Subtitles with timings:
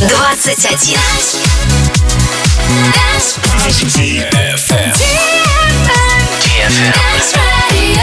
[0.00, 0.08] 21.
[4.00, 4.96] DFM.
[6.56, 8.00] Dance Radio.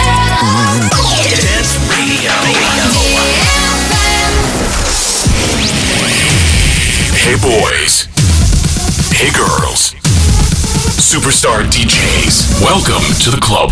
[1.41, 2.37] Dance Radio.
[7.17, 8.05] Hey boys.
[9.11, 9.95] Hey girls.
[11.01, 12.61] Superstar DJs.
[12.61, 13.71] Welcome to the club.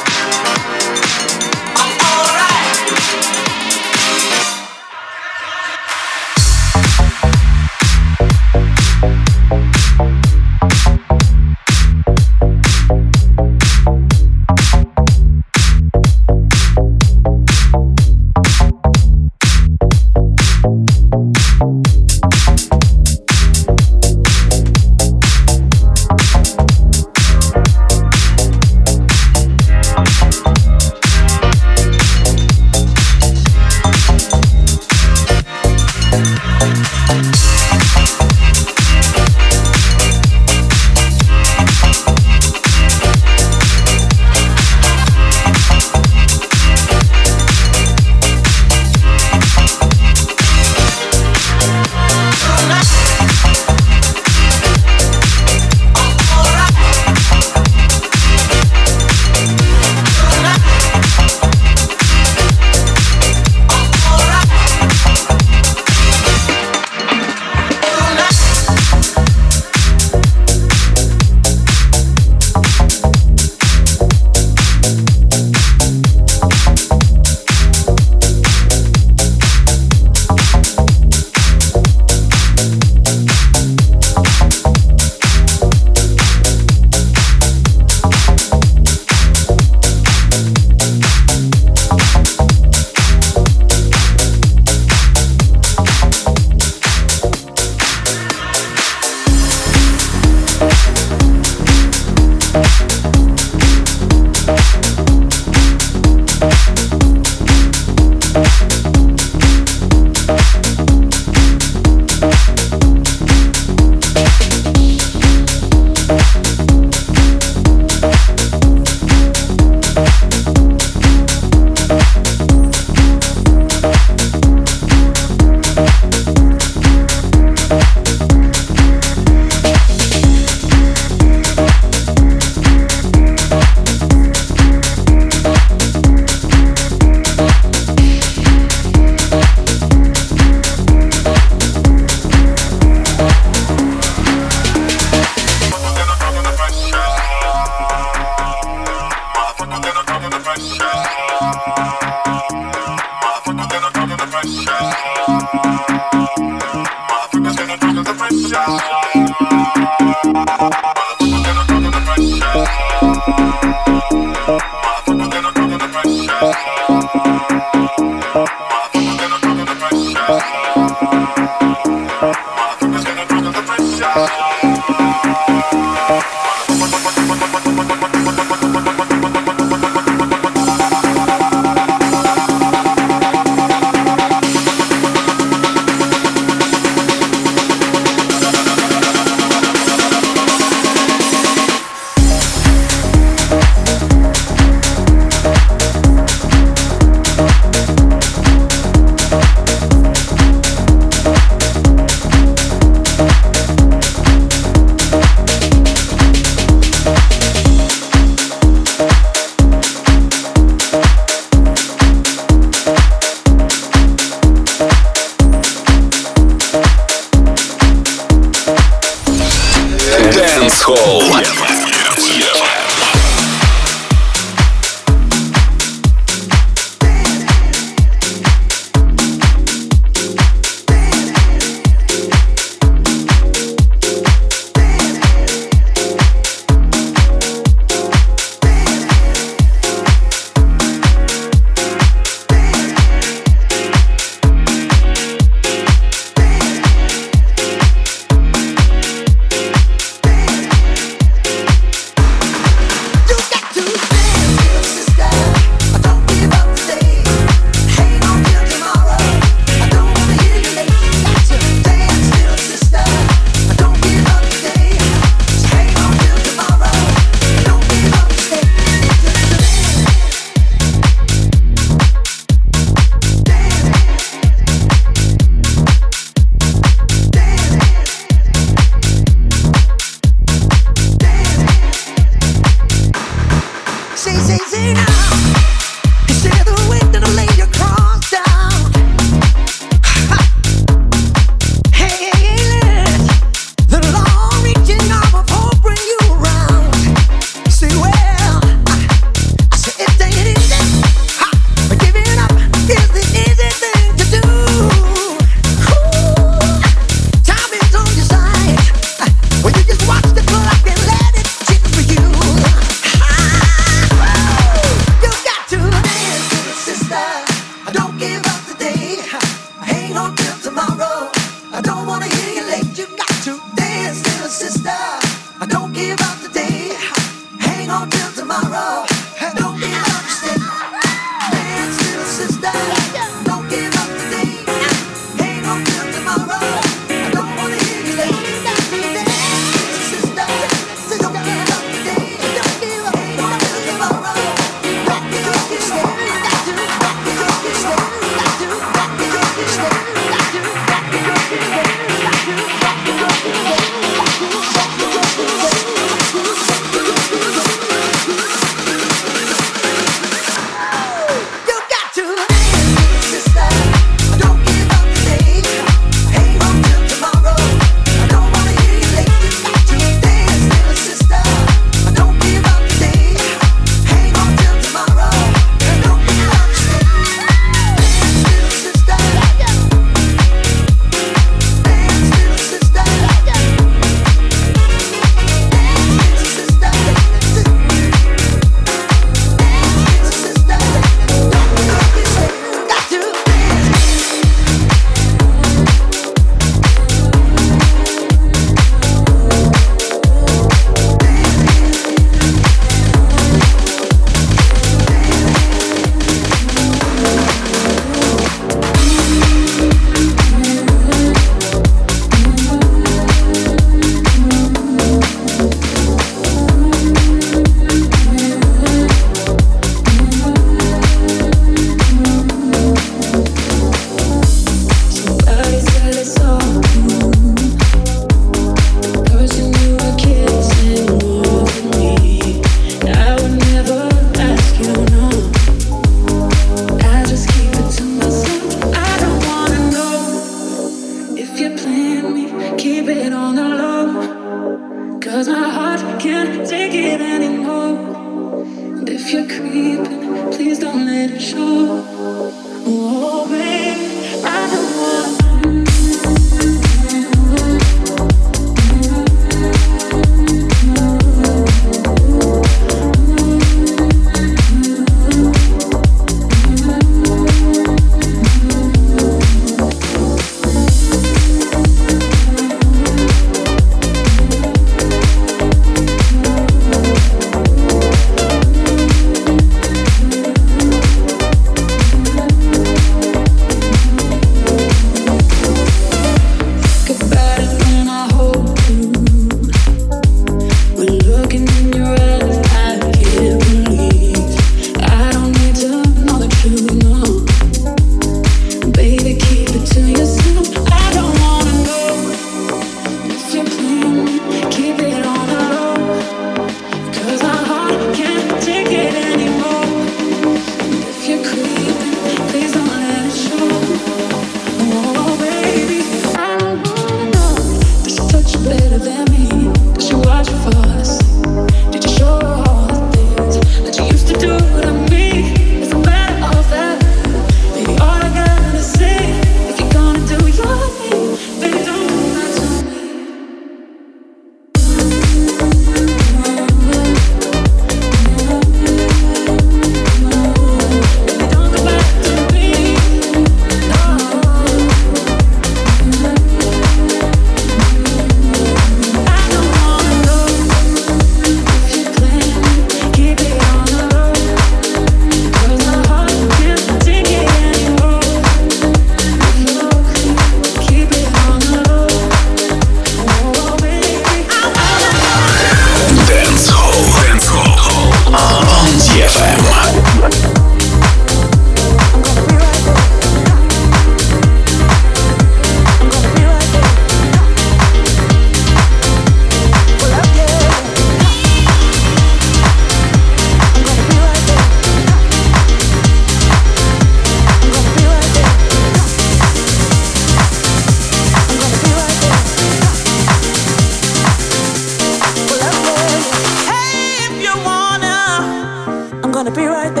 [599.51, 600.00] I'll be right there.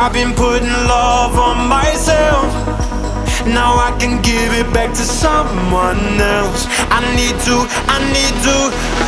[0.00, 2.48] I've been putting love on myself.
[3.44, 6.64] Now I can give it back to someone else.
[6.88, 8.56] I need to, I need to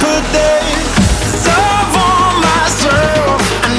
[0.05, 3.41] put this love on myself.
[3.65, 3.72] I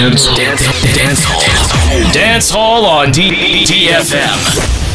[0.00, 0.34] Dance Hall.
[0.34, 2.12] Dance, dance Hall.
[2.14, 4.38] Dance Hall on DDFM.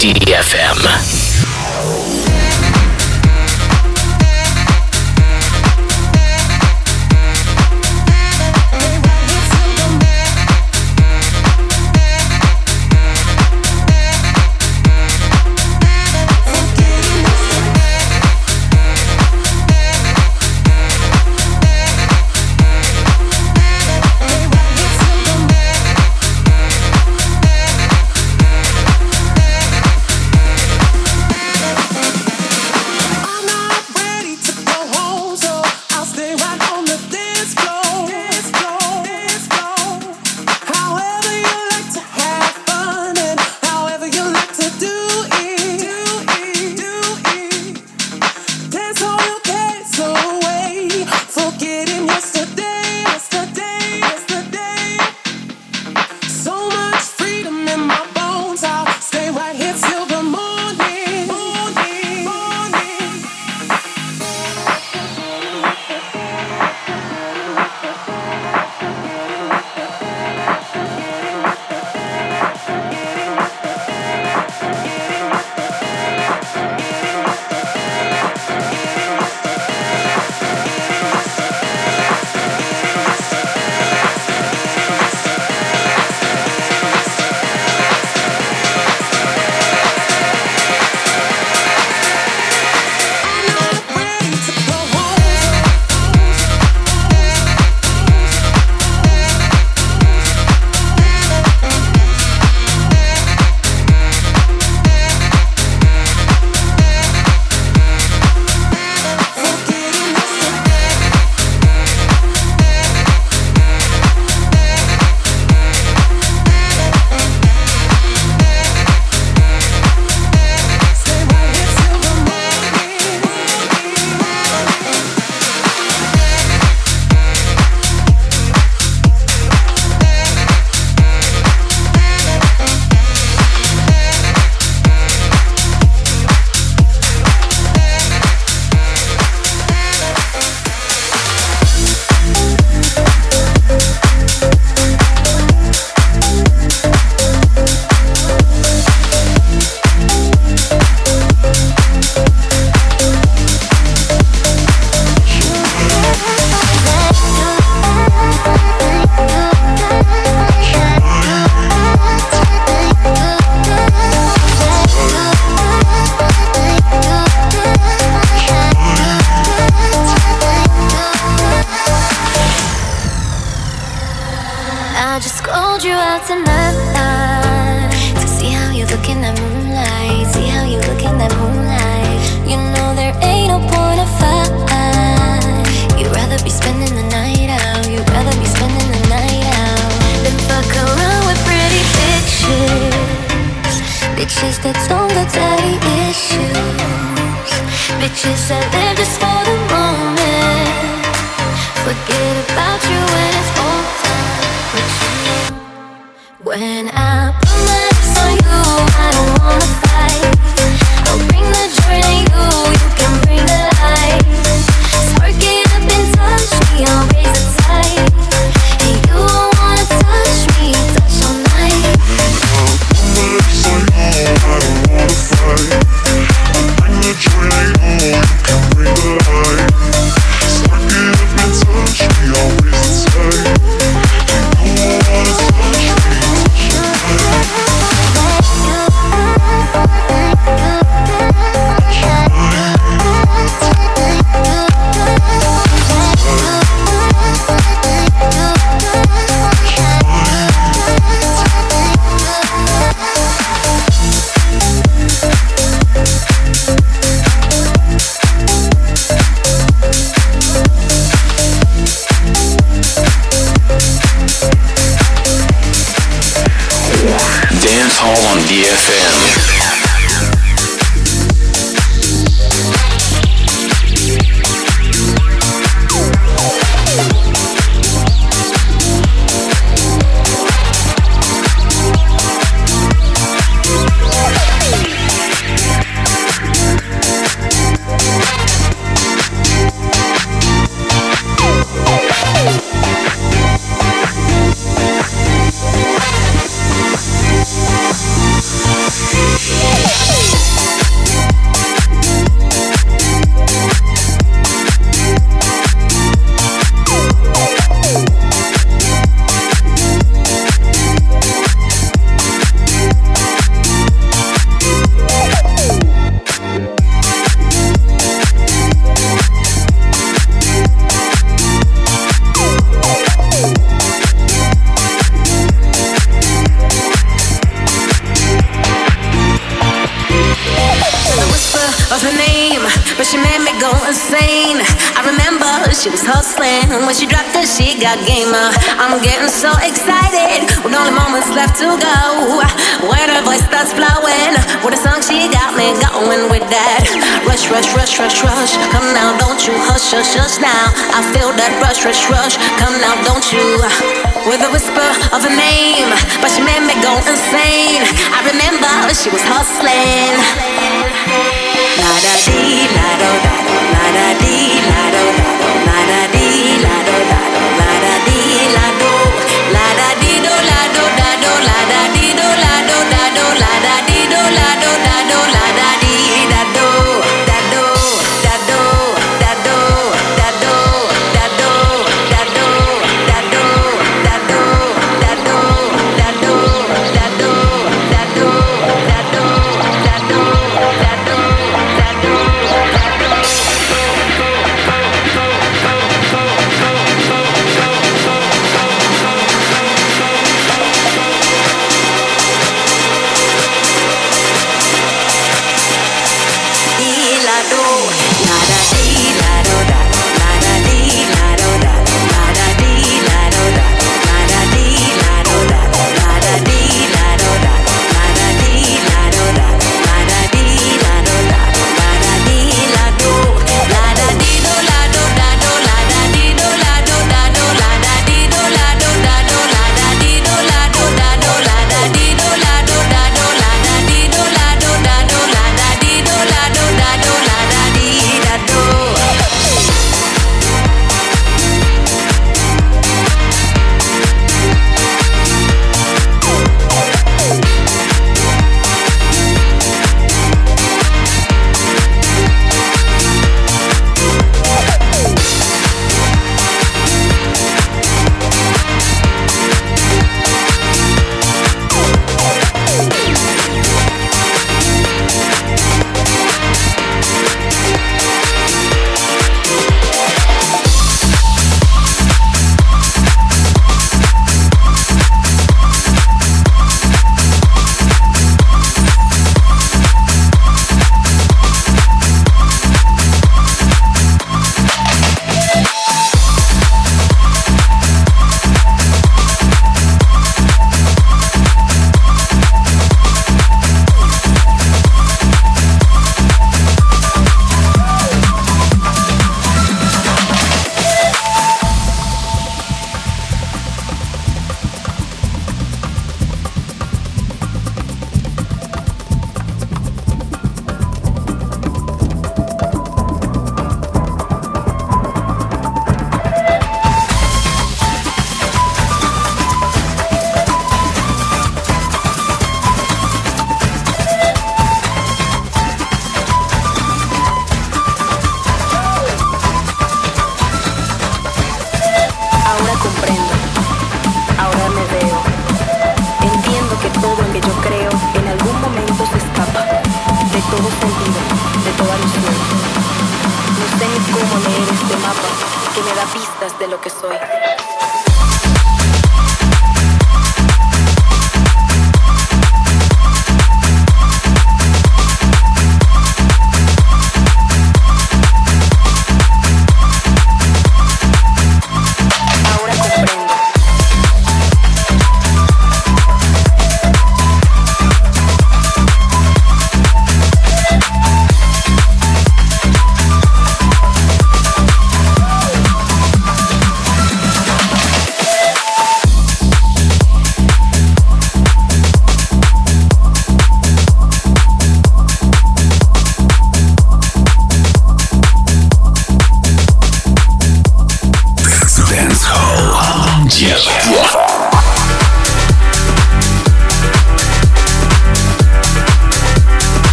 [0.00, 1.17] DDFM.